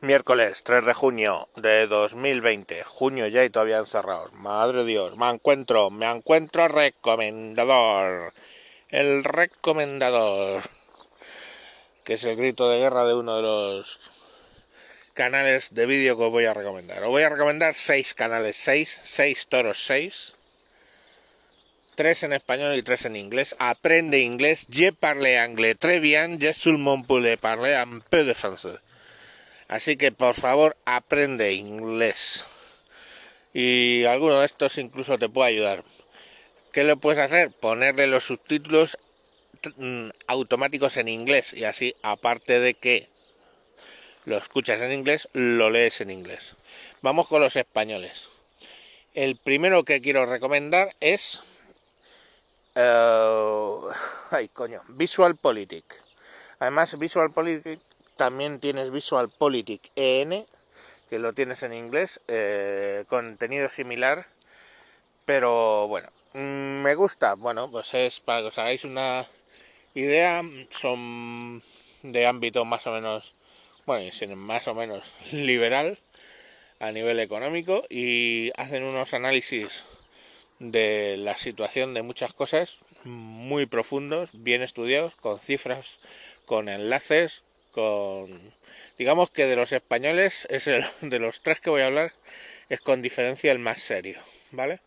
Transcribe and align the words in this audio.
Miércoles 0.00 0.62
3 0.62 0.86
de 0.86 0.94
junio 0.94 1.48
de 1.56 1.88
2020. 1.88 2.84
Junio 2.84 3.26
ya 3.26 3.44
y 3.44 3.50
todavía 3.50 3.78
encerrados. 3.78 4.32
Madre 4.32 4.84
Dios, 4.84 5.16
me 5.16 5.28
encuentro, 5.28 5.90
me 5.90 6.06
encuentro 6.08 6.68
recomendador. 6.68 8.32
El 8.90 9.24
recomendador. 9.24 10.62
Que 12.04 12.14
es 12.14 12.22
el 12.22 12.36
grito 12.36 12.70
de 12.70 12.78
guerra 12.78 13.06
de 13.06 13.14
uno 13.14 13.38
de 13.38 13.42
los 13.42 13.98
canales 15.14 15.74
de 15.74 15.86
vídeo 15.86 16.16
que 16.16 16.22
os 16.22 16.30
voy 16.30 16.44
a 16.44 16.54
recomendar. 16.54 17.02
Os 17.02 17.08
voy 17.08 17.24
a 17.24 17.30
recomendar 17.30 17.74
seis 17.74 18.14
canales, 18.14 18.56
seis, 18.56 19.00
seis 19.02 19.48
toros, 19.48 19.84
seis. 19.84 20.36
Tres 21.96 22.22
en 22.22 22.34
español 22.34 22.76
y 22.76 22.84
tres 22.84 23.04
en 23.04 23.16
inglés. 23.16 23.56
Aprende 23.58 24.20
inglés. 24.20 24.64
Je 24.70 24.92
parle 24.92 25.40
anglais 25.40 25.74
très 25.74 25.98
bien. 25.98 26.38
Je 26.38 26.52
seulement 26.52 27.02
pour 27.04 27.20
parler 27.40 27.74
un 27.74 28.00
peu 28.08 28.22
de 28.22 28.34
français. 28.34 28.78
Así 29.68 29.96
que 29.96 30.12
por 30.12 30.34
favor 30.34 30.76
aprende 30.86 31.52
inglés. 31.52 32.46
Y 33.52 34.04
alguno 34.04 34.40
de 34.40 34.46
estos 34.46 34.78
incluso 34.78 35.18
te 35.18 35.28
puede 35.28 35.50
ayudar. 35.50 35.84
¿Qué 36.72 36.84
le 36.84 36.96
puedes 36.96 37.20
hacer? 37.20 37.50
Ponerle 37.50 38.06
los 38.06 38.24
subtítulos 38.24 38.98
mm, 39.76 40.08
automáticos 40.26 40.96
en 40.96 41.08
inglés 41.08 41.52
y 41.52 41.64
así 41.64 41.94
aparte 42.02 42.60
de 42.60 42.74
que 42.74 43.08
lo 44.24 44.36
escuchas 44.36 44.80
en 44.80 44.92
inglés, 44.92 45.28
lo 45.32 45.70
lees 45.70 46.00
en 46.00 46.10
inglés. 46.10 46.54
Vamos 47.02 47.28
con 47.28 47.40
los 47.40 47.56
españoles. 47.56 48.28
El 49.14 49.36
primero 49.36 49.84
que 49.84 50.00
quiero 50.00 50.26
recomendar 50.26 50.94
es 51.00 51.40
eh, 52.74 53.80
ay 54.30 54.48
coño, 54.48 54.80
Visual 54.88 55.36
Politic. 55.36 55.84
Además, 56.60 56.98
Visual 56.98 57.32
Politic 57.32 57.80
también 58.18 58.58
tienes 58.58 58.90
Visual 58.90 59.30
Politic 59.30 59.92
EN, 59.94 60.44
que 61.08 61.20
lo 61.20 61.32
tienes 61.32 61.62
en 61.62 61.72
inglés, 61.72 62.20
eh, 62.26 63.04
contenido 63.08 63.70
similar, 63.70 64.26
pero 65.24 65.86
bueno, 65.86 66.10
mm, 66.34 66.82
me 66.82 66.94
gusta. 66.96 67.34
Bueno, 67.34 67.70
pues 67.70 67.94
es 67.94 68.18
para 68.18 68.40
que 68.40 68.48
os 68.48 68.58
hagáis 68.58 68.84
una 68.84 69.24
idea, 69.94 70.42
son 70.70 71.62
de 72.02 72.26
ámbito 72.26 72.64
más 72.64 72.86
o 72.88 72.92
menos, 72.92 73.34
bueno, 73.86 74.10
más 74.36 74.66
o 74.66 74.74
menos 74.74 75.14
liberal 75.32 75.98
a 76.80 76.90
nivel 76.90 77.20
económico 77.20 77.84
y 77.88 78.50
hacen 78.56 78.82
unos 78.82 79.14
análisis 79.14 79.84
de 80.58 81.16
la 81.18 81.38
situación 81.38 81.94
de 81.94 82.02
muchas 82.02 82.32
cosas 82.32 82.80
muy 83.04 83.66
profundos, 83.66 84.30
bien 84.32 84.62
estudiados, 84.62 85.14
con 85.14 85.38
cifras, 85.38 85.98
con 86.46 86.68
enlaces, 86.68 87.44
digamos 88.96 89.30
que 89.30 89.46
de 89.46 89.56
los 89.56 89.72
españoles 89.72 90.46
es 90.50 90.66
el 90.66 90.84
de 91.00 91.18
los 91.18 91.42
tres 91.42 91.60
que 91.60 91.70
voy 91.70 91.82
a 91.82 91.86
hablar 91.86 92.12
es 92.68 92.80
con 92.80 93.02
diferencia 93.02 93.52
el 93.52 93.58
más 93.58 93.82
serio 93.82 94.20
vale 94.50 94.80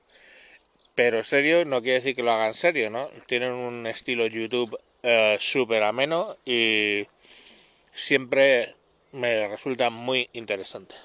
pero 0.95 1.23
serio 1.23 1.66
no 1.66 1.81
quiere 1.81 2.00
decir 2.00 2.16
que 2.16 2.23
lo 2.23 2.31
hagan 2.31 2.53
serio 2.53 2.89
no 2.89 3.08
tienen 3.28 3.53
un 3.53 3.88
estilo 3.88 4.28
YouTube 4.28 4.78
eh, 5.03 5.38
súper 5.39 5.81
ameno 5.81 6.38
y 6.45 7.08
siempre 7.94 8.75
me 9.12 9.47
resulta 9.47 9.89
muy 9.89 10.30
interesante. 10.34 10.95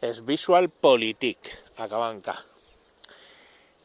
Es 0.00 0.24
Visual 0.24 0.70
Politic 0.70 1.38
acaban 1.76 2.20
K 2.20 2.44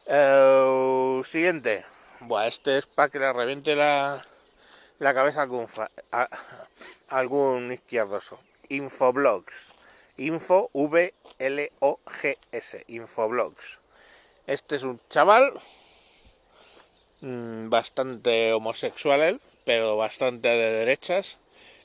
eh, 0.06 1.22
siguiente. 1.24 1.84
Buah, 2.20 2.46
este 2.46 2.78
es 2.78 2.86
para 2.86 3.08
que 3.08 3.18
le 3.18 3.32
reviente 3.32 3.74
la, 3.74 4.24
la 4.98 5.14
cabeza 5.14 5.48
con 5.48 5.66
algún 7.14 7.72
izquierdoso. 7.72 8.40
Infoblogs. 8.68 9.72
Info 10.16 10.70
V 10.72 11.14
L 11.38 11.72
O 11.80 12.00
G 12.04 12.36
S. 12.52 12.84
Infoblogs. 12.88 13.78
Este 14.46 14.76
es 14.76 14.82
un 14.82 15.00
chaval 15.08 15.52
mm, 17.20 17.70
bastante 17.70 18.52
homosexual 18.52 19.22
él, 19.22 19.40
pero 19.64 19.96
bastante 19.96 20.48
de 20.48 20.72
derechas 20.72 21.38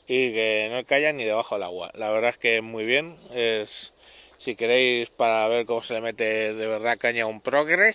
y 0.07 0.33
que 0.33 0.69
no 0.71 0.85
calla 0.85 1.13
ni 1.13 1.23
debajo 1.23 1.55
del 1.55 1.63
agua. 1.63 1.91
La 1.93 2.09
verdad 2.09 2.31
es 2.31 2.37
que 2.37 2.61
muy 2.61 2.85
bien. 2.85 3.15
Es 3.31 3.93
si 4.39 4.55
queréis 4.55 5.09
para 5.09 5.47
ver 5.47 5.65
cómo 5.65 5.83
se 5.83 5.93
le 5.93 6.01
mete 6.01 6.53
de 6.53 6.67
verdad 6.67 6.97
caña 6.97 7.23
a 7.23 7.27
un 7.27 7.41
progre, 7.41 7.93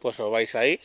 pues 0.00 0.18
os 0.20 0.30
vais 0.30 0.54
ahí. 0.54 0.80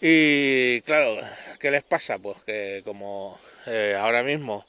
Y 0.00 0.80
claro, 0.82 1.16
¿qué 1.58 1.70
les 1.70 1.82
pasa? 1.82 2.18
Pues 2.18 2.38
que 2.44 2.82
como 2.84 3.38
eh, 3.66 3.96
ahora 3.98 4.22
mismo 4.22 4.64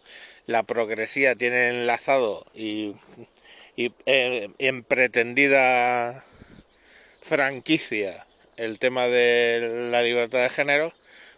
la 0.46 0.64
progresía 0.64 1.36
tiene 1.36 1.70
enlazado 1.70 2.46
y, 2.54 2.96
eh, 3.78 4.50
en 4.58 4.84
pretendida 4.84 6.26
franquicia 7.22 8.26
el 8.56 8.80
tema 8.80 9.08
de 9.08 9.90
la 9.92 10.02
libertad 10.02 10.40
de 10.40 10.50
género, 10.50 10.94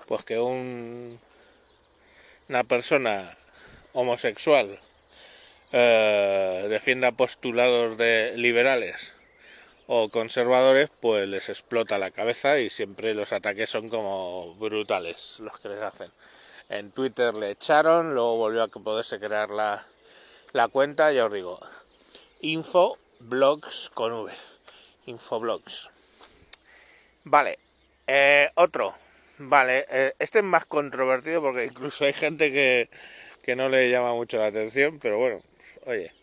pues 0.07 0.23
que 0.23 0.39
un, 0.39 1.19
una 2.47 2.63
persona 2.63 3.29
homosexual 3.93 4.79
eh, 5.71 6.65
defienda 6.69 7.11
postulados 7.11 7.97
de 7.97 8.33
liberales 8.37 9.13
o 9.87 10.09
conservadores, 10.09 10.89
pues 10.99 11.27
les 11.27 11.49
explota 11.49 11.97
la 11.97 12.11
cabeza 12.11 12.59
y 12.59 12.69
siempre 12.69 13.13
los 13.15 13.33
ataques 13.33 13.69
son 13.69 13.89
como 13.89 14.55
brutales 14.55 15.37
los 15.39 15.59
que 15.59 15.69
les 15.69 15.81
hacen. 15.81 16.11
En 16.69 16.91
Twitter 16.91 17.33
le 17.33 17.49
echaron, 17.49 18.13
luego 18.13 18.37
volvió 18.37 18.61
a 18.61 18.67
poderse 18.67 19.19
crear 19.19 19.49
la, 19.49 19.83
la 20.53 20.67
cuenta, 20.67 21.11
ya 21.11 21.25
os 21.25 21.33
digo, 21.33 21.59
infoblogs 22.41 23.89
con 23.89 24.13
V, 24.13 24.31
infoblogs. 25.07 25.89
Vale, 27.23 27.57
eh, 28.05 28.51
otro, 28.53 28.93
vale, 29.39 29.85
eh, 29.89 30.13
este 30.19 30.39
es 30.39 30.45
más 30.45 30.65
controvertido 30.65 31.41
porque 31.41 31.65
incluso 31.65 32.05
hay 32.05 32.13
gente 32.13 32.51
que, 32.51 32.87
que 33.41 33.55
no 33.55 33.67
le 33.67 33.89
llama 33.89 34.13
mucho 34.13 34.37
la 34.37 34.45
atención, 34.45 34.99
pero 34.99 35.17
bueno, 35.17 35.41
oye, 35.85 36.13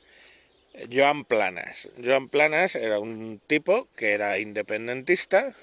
Joan 0.92 1.24
Planas. 1.24 1.88
Joan 2.02 2.28
Planas 2.28 2.76
era 2.76 3.00
un 3.00 3.40
tipo 3.46 3.88
que 3.96 4.12
era 4.12 4.38
independentista 4.38 5.54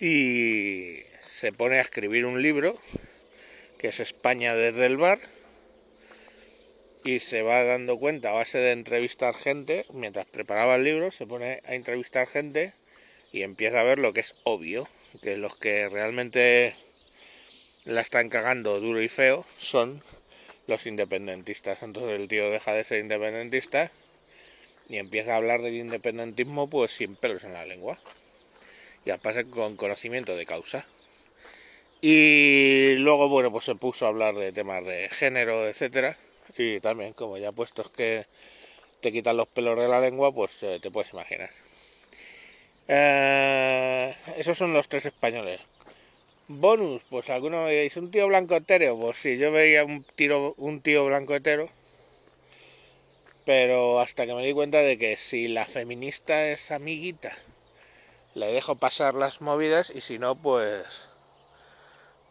y 0.00 1.04
se 1.20 1.52
pone 1.52 1.78
a 1.78 1.82
escribir 1.82 2.26
un 2.26 2.42
libro 2.42 2.76
que 3.80 3.88
es 3.88 3.98
España 3.98 4.54
desde 4.54 4.84
el 4.84 4.98
bar 4.98 5.18
y 7.02 7.20
se 7.20 7.40
va 7.40 7.64
dando 7.64 7.98
cuenta 7.98 8.28
a 8.28 8.34
base 8.34 8.58
de 8.58 8.72
entrevistar 8.72 9.34
gente, 9.34 9.86
mientras 9.94 10.26
preparaba 10.26 10.74
el 10.74 10.84
libro 10.84 11.10
se 11.10 11.26
pone 11.26 11.62
a 11.64 11.74
entrevistar 11.74 12.28
gente 12.28 12.74
y 13.32 13.40
empieza 13.40 13.80
a 13.80 13.84
ver 13.84 13.98
lo 13.98 14.12
que 14.12 14.20
es 14.20 14.34
obvio, 14.44 14.86
que 15.22 15.38
los 15.38 15.56
que 15.56 15.88
realmente 15.88 16.76
la 17.86 18.02
están 18.02 18.28
cagando 18.28 18.80
duro 18.80 19.00
y 19.00 19.08
feo 19.08 19.46
son 19.56 20.02
los 20.66 20.84
independentistas. 20.84 21.82
Entonces 21.82 22.20
el 22.20 22.28
tío 22.28 22.50
deja 22.50 22.74
de 22.74 22.84
ser 22.84 23.00
independentista 23.00 23.90
y 24.90 24.98
empieza 24.98 25.32
a 25.32 25.36
hablar 25.36 25.62
del 25.62 25.76
independentismo 25.76 26.68
pues 26.68 26.90
sin 26.90 27.16
pelos 27.16 27.44
en 27.44 27.54
la 27.54 27.64
lengua. 27.64 27.98
Y 29.06 29.12
pasa 29.12 29.42
con 29.44 29.76
conocimiento 29.76 30.36
de 30.36 30.44
causa. 30.44 30.86
Y 32.02 32.94
luego, 32.96 33.28
bueno, 33.28 33.52
pues 33.52 33.64
se 33.64 33.74
puso 33.74 34.06
a 34.06 34.08
hablar 34.08 34.34
de 34.34 34.52
temas 34.52 34.84
de 34.86 35.08
género, 35.10 35.66
etcétera. 35.66 36.16
Y 36.56 36.80
también, 36.80 37.12
como 37.12 37.36
ya 37.38 37.52
puestos 37.52 37.90
que 37.90 38.26
te 39.00 39.12
quitan 39.12 39.36
los 39.36 39.48
pelos 39.48 39.78
de 39.78 39.88
la 39.88 40.00
lengua, 40.00 40.32
pues 40.32 40.62
eh, 40.62 40.78
te 40.80 40.90
puedes 40.90 41.12
imaginar. 41.12 41.50
Eh, 42.88 44.14
esos 44.36 44.58
son 44.58 44.72
los 44.72 44.88
tres 44.88 45.06
españoles. 45.06 45.60
Bonus, 46.48 47.04
pues 47.08 47.30
alguno 47.30 47.64
me 47.64 47.70
diréis, 47.70 47.96
¿un 47.96 48.10
tío 48.10 48.26
blanco 48.26 48.56
hetero? 48.56 48.98
Pues 48.98 49.16
sí, 49.18 49.38
yo 49.38 49.52
veía 49.52 49.84
un, 49.84 50.02
tiro, 50.16 50.54
un 50.56 50.80
tío 50.80 51.06
blanco 51.06 51.34
hetero, 51.34 51.68
pero 53.44 54.00
hasta 54.00 54.26
que 54.26 54.34
me 54.34 54.44
di 54.44 54.52
cuenta 54.52 54.78
de 54.78 54.98
que 54.98 55.16
si 55.16 55.48
la 55.48 55.66
feminista 55.66 56.48
es 56.48 56.70
amiguita, 56.70 57.36
le 58.34 58.46
dejo 58.46 58.76
pasar 58.76 59.14
las 59.14 59.40
movidas 59.40 59.92
y 59.94 60.00
si 60.00 60.18
no, 60.18 60.34
pues, 60.34 61.09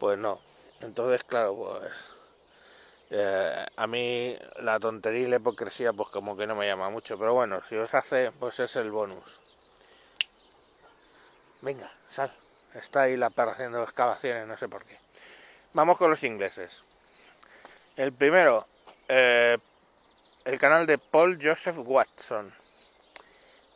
pues 0.00 0.18
no. 0.18 0.40
Entonces, 0.80 1.22
claro, 1.24 1.54
pues 1.54 1.92
eh, 3.10 3.66
a 3.76 3.86
mí 3.86 4.34
la 4.60 4.80
tontería 4.80 5.28
y 5.28 5.30
la 5.30 5.36
hipocresía, 5.36 5.92
pues 5.92 6.08
como 6.08 6.36
que 6.36 6.46
no 6.46 6.56
me 6.56 6.66
llama 6.66 6.88
mucho, 6.88 7.18
pero 7.18 7.34
bueno, 7.34 7.60
si 7.60 7.76
os 7.76 7.94
hace, 7.94 8.32
pues 8.32 8.58
es 8.60 8.74
el 8.76 8.90
bonus. 8.90 9.38
Venga, 11.60 11.92
sal. 12.08 12.32
Está 12.74 13.02
ahí 13.02 13.16
la 13.16 13.30
perra 13.30 13.52
haciendo 13.52 13.82
excavaciones, 13.82 14.46
no 14.46 14.56
sé 14.56 14.68
por 14.68 14.84
qué. 14.84 14.96
Vamos 15.74 15.98
con 15.98 16.08
los 16.08 16.24
ingleses. 16.24 16.84
El 17.96 18.12
primero, 18.12 18.66
eh, 19.08 19.58
el 20.44 20.58
canal 20.58 20.86
de 20.86 20.96
Paul 20.96 21.38
Joseph 21.42 21.76
Watson. 21.78 22.54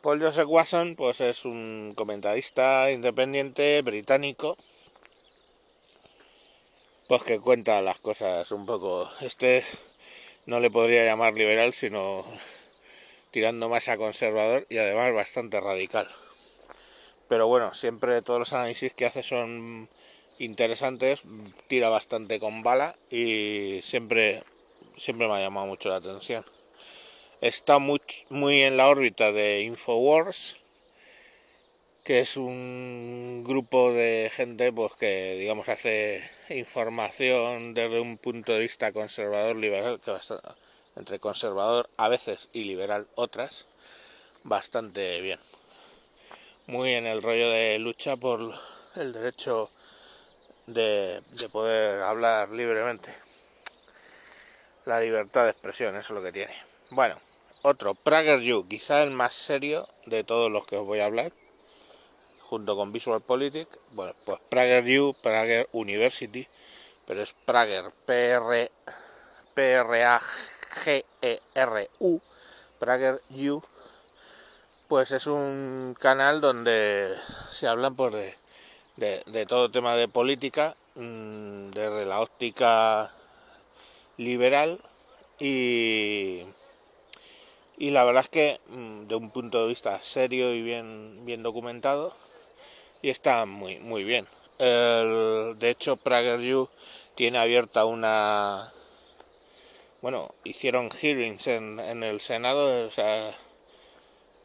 Paul 0.01 0.21
Joseph 0.21 0.47
Watson, 0.47 0.95
pues 0.95 1.21
es 1.21 1.45
un 1.45 1.93
comentarista 1.95 2.89
independiente 2.89 3.81
británico, 3.83 4.57
pues 7.07 7.23
que 7.23 7.39
cuenta 7.39 7.81
las 7.81 7.99
cosas 7.99 8.51
un 8.51 8.65
poco. 8.65 9.09
Este 9.21 9.63
no 10.45 10.59
le 10.59 10.71
podría 10.71 11.05
llamar 11.05 11.35
liberal, 11.35 11.73
sino 11.73 12.25
tirando 13.31 13.69
más 13.69 13.87
a 13.89 13.97
conservador 13.97 14.65
y 14.69 14.77
además 14.77 15.13
bastante 15.13 15.59
radical. 15.59 16.09
Pero 17.27 17.47
bueno, 17.47 17.73
siempre 17.73 18.21
todos 18.21 18.39
los 18.39 18.53
análisis 18.53 18.93
que 18.93 19.05
hace 19.05 19.23
son 19.23 19.89
interesantes, 20.39 21.21
tira 21.67 21.89
bastante 21.89 22.39
con 22.39 22.63
bala 22.63 22.95
y 23.09 23.79
siempre, 23.83 24.43
siempre 24.97 25.27
me 25.27 25.35
ha 25.35 25.41
llamado 25.41 25.67
mucho 25.67 25.89
la 25.89 25.97
atención. 25.97 26.45
Está 27.41 27.79
muy, 27.79 28.01
muy 28.29 28.63
en 28.63 28.77
la 28.77 28.87
órbita 28.87 29.31
de 29.31 29.61
Infowars, 29.61 30.57
que 32.05 32.19
es 32.19 32.37
un 32.37 33.43
grupo 33.43 33.91
de 33.91 34.31
gente 34.31 34.71
pues 34.71 34.93
que 34.93 35.37
digamos 35.39 35.67
hace 35.69 36.21
información 36.49 37.73
desde 37.73 37.99
un 37.99 38.19
punto 38.19 38.53
de 38.53 38.59
vista 38.59 38.91
conservador 38.91 39.55
liberal 39.55 39.99
que 39.99 40.15
entre 40.97 41.17
conservador 41.19 41.89
a 41.97 42.07
veces 42.07 42.47
y 42.53 42.65
liberal 42.65 43.07
otras 43.15 43.65
bastante 44.43 45.19
bien. 45.21 45.39
Muy 46.67 46.93
en 46.93 47.07
el 47.07 47.23
rollo 47.23 47.49
de 47.49 47.79
lucha 47.79 48.15
por 48.15 48.53
el 48.95 49.11
derecho 49.11 49.71
de, 50.67 51.21
de 51.31 51.49
poder 51.49 52.03
hablar 52.03 52.51
libremente. 52.51 53.11
La 54.85 55.01
libertad 55.01 55.45
de 55.45 55.51
expresión 55.51 55.95
eso 55.95 56.13
es 56.13 56.19
lo 56.19 56.23
que 56.23 56.31
tiene. 56.31 56.53
Bueno 56.91 57.15
otro 57.63 57.95
Prager 57.95 58.41
You 58.41 58.67
quizá 58.67 59.01
el 59.01 59.09
más 59.09 59.33
serio 59.33 59.87
de 60.05 60.23
todos 60.23 60.51
los 60.51 60.67
que 60.67 60.77
os 60.77 60.85
voy 60.85 60.99
a 60.99 61.05
hablar 61.05 61.31
junto 62.45 62.75
con 62.75 62.91
Visual 62.91 63.21
Politics, 63.21 63.77
bueno, 63.91 64.13
pues 64.23 64.39
Prager 64.49 64.83
U, 64.99 65.15
Prager 65.21 65.67
University, 65.71 66.47
pero 67.05 67.21
es 67.21 67.33
Prager, 67.45 67.91
P-R, 68.05 68.71
A 70.03 70.21
G 70.83 71.03
E 71.21 71.39
R 71.55 71.89
U, 71.99 72.19
Prager 72.79 73.21
U, 73.31 73.61
pues 74.87 75.11
es 75.11 75.27
un 75.27 75.95
canal 75.99 76.41
donde 76.41 77.15
se 77.49 77.67
hablan 77.67 77.95
pues 77.95 78.35
de, 78.95 79.23
de, 79.25 79.45
todo 79.45 79.71
tema 79.71 79.95
de 79.95 80.07
política, 80.07 80.75
mm, 80.95 81.71
desde 81.71 82.05
la 82.05 82.21
óptica 82.21 83.11
liberal 84.17 84.79
y 85.39 86.43
y 87.77 87.89
la 87.89 88.05
verdad 88.05 88.23
es 88.23 88.29
que 88.29 88.59
mm, 88.69 89.07
de 89.07 89.15
un 89.15 89.31
punto 89.31 89.61
de 89.61 89.67
vista 89.67 90.01
serio 90.01 90.53
y 90.53 90.61
bien 90.61 91.25
bien 91.25 91.43
documentado 91.43 92.13
y 93.01 93.09
está 93.09 93.45
muy, 93.45 93.79
muy 93.79 94.03
bien. 94.03 94.25
de 94.59 95.69
hecho, 95.69 95.97
PragerU 95.97 96.69
tiene 97.15 97.37
abierta 97.37 97.85
una... 97.85 98.71
Bueno, 100.01 100.33
hicieron 100.43 100.91
hearings 100.91 101.47
en, 101.47 101.79
en 101.79 102.03
el 102.03 102.21
Senado 102.21 102.89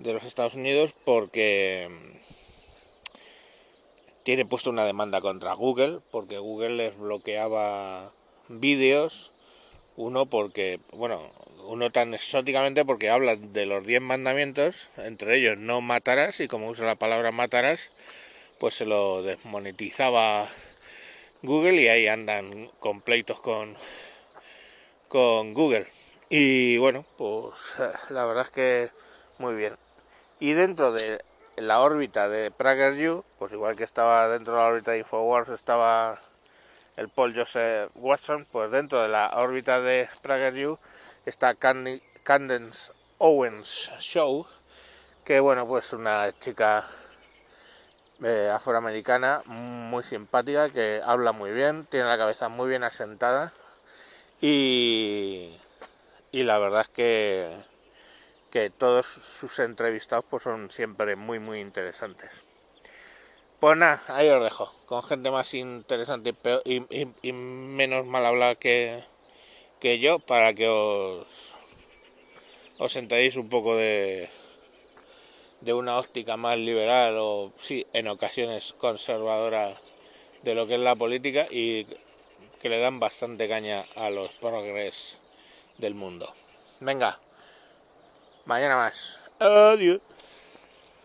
de 0.01 0.15
los 0.15 0.25
Estados 0.25 0.55
Unidos 0.55 0.95
porque 1.05 1.89
mm, 1.91 2.17
tiene 4.23 4.47
puesto 4.47 4.71
una 4.71 4.85
demanda 4.85 5.21
contra 5.21 5.53
Google 5.53 6.01
porque 6.11 6.39
Google 6.39 6.71
les 6.71 6.97
bloqueaba 6.97 8.13
vídeos 8.49 9.31
uno 9.97 10.27
porque 10.27 10.81
bueno 10.93 11.21
uno 11.67 11.91
tan 11.91 12.15
exóticamente 12.15 12.85
porque 12.87 13.11
habla 13.11 13.37
de 13.37 13.67
los 13.67 13.87
10 13.87 14.01
mandamientos 14.01 14.89
entre 14.97 15.37
ellos 15.37 15.59
no 15.59 15.83
matarás 15.83 16.41
y 16.41 16.49
como 16.49 16.69
usa 16.69 16.87
la 16.87 16.97
palabra 16.97 17.33
matarás 17.33 17.93
pues 18.61 18.75
se 18.75 18.85
lo 18.85 19.23
desmonetizaba 19.23 20.47
Google 21.43 21.81
y 21.81 21.89
ahí 21.89 22.07
andan 22.09 22.71
completos 22.79 23.41
con, 23.41 23.75
con 25.09 25.55
Google. 25.55 25.87
Y 26.29 26.77
bueno, 26.77 27.07
pues 27.17 27.77
la 28.11 28.27
verdad 28.27 28.45
es 28.45 28.51
que 28.51 28.91
muy 29.39 29.55
bien. 29.55 29.77
Y 30.41 30.53
dentro 30.53 30.93
de 30.93 31.25
la 31.57 31.81
órbita 31.81 32.29
de 32.29 32.51
PragerU, 32.51 33.25
pues 33.39 33.51
igual 33.53 33.77
que 33.77 33.85
estaba 33.85 34.29
dentro 34.29 34.53
de 34.53 34.59
la 34.61 34.67
órbita 34.67 34.91
de 34.91 34.99
Infowars, 34.99 35.49
estaba 35.49 36.21
el 36.99 37.09
Paul 37.09 37.35
Joseph 37.35 37.91
Watson, 37.95 38.47
pues 38.53 38.71
dentro 38.71 39.01
de 39.01 39.09
la 39.09 39.31
órbita 39.37 39.81
de 39.81 40.07
PragerU 40.21 40.79
está 41.25 41.55
Candence 41.55 42.93
Owens 43.17 43.91
Show, 44.01 44.47
que 45.25 45.41
bueno, 45.41 45.67
pues 45.67 45.95
una 45.95 46.39
chica 46.39 46.87
eh, 48.23 48.51
afroamericana 48.53 49.43
muy 49.47 50.03
simpática 50.05 50.69
que 50.69 51.01
habla 51.05 51.33
muy 51.33 51.53
bien, 51.53 51.87
tiene 51.87 52.07
la 52.07 52.19
cabeza 52.19 52.49
muy 52.49 52.69
bien 52.69 52.85
asentada 52.85 53.53
y, 54.41 55.51
y 56.33 56.43
la 56.43 56.59
verdad 56.59 56.83
es 56.83 56.89
que, 56.89 57.57
que 58.51 58.71
todos 58.71 59.07
sus 59.07 59.59
entrevistados 59.59 60.25
pues 60.29 60.43
son 60.43 60.71
siempre 60.71 61.17
muy 61.17 61.39
muy 61.39 61.61
interesantes. 61.61 62.31
Pues 63.61 63.77
nada, 63.77 64.01
ahí 64.09 64.29
os 64.31 64.43
dejo, 64.43 64.73
con 64.87 65.03
gente 65.03 65.31
más 65.31 65.53
interesante 65.55 66.35
y, 66.65 66.83
y, 67.23 67.33
menos 67.33 68.07
mal 68.07 68.25
hablada 68.25 68.55
que, 68.55 69.03
que 69.81 69.99
yo 69.99 70.19
para 70.19 70.55
que 70.55 70.67
os, 70.69 71.55
os 72.79 72.93
sentéis 72.93 73.37
un 73.37 73.51
poco 73.51 73.77
de, 73.77 74.31
de 75.61 75.73
una 75.73 75.99
óptica 75.99 76.37
más 76.37 76.57
liberal 76.57 77.17
o 77.19 77.53
sí, 77.59 77.87
en 77.93 78.09
ocasiones 78.09 78.75
conservadora 78.79 79.75
de 80.43 80.55
lo 80.55 80.67
que 80.67 80.75
es 80.75 80.81
la 80.81 80.97
política 80.97 81.47
y 81.51 81.87
que 82.63 82.69
le 82.69 82.79
dan 82.79 83.01
bastante 83.01 83.49
caña 83.49 83.85
a 83.97 84.11
los 84.11 84.33
progres 84.33 85.19
del 85.79 85.95
mundo. 85.95 86.33
Venga, 86.81 87.19
mañana 88.45 88.77
más. 88.77 89.19
Adiós. 89.39 90.01